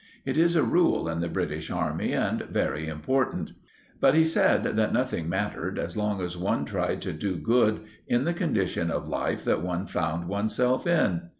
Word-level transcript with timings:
It 0.25 0.35
is 0.35 0.55
a 0.55 0.63
rule 0.63 1.07
in 1.07 1.19
the 1.19 1.29
British 1.29 1.69
army 1.69 2.11
and 2.13 2.41
very 2.49 2.87
important. 2.87 3.51
But 3.99 4.15
he 4.15 4.25
said 4.25 4.63
that 4.63 4.91
nothing 4.91 5.29
mattered 5.29 5.77
as 5.77 5.95
long 5.95 6.23
as 6.23 6.35
one 6.35 6.65
tried 6.65 7.03
to 7.03 7.13
do 7.13 7.35
good 7.35 7.81
in 8.07 8.23
the 8.23 8.33
condition 8.33 8.89
in 8.89 9.07
life 9.11 9.45
that 9.45 9.61
one 9.61 9.85
found 9.85 10.27
oneself 10.27 10.87
in. 10.87 11.29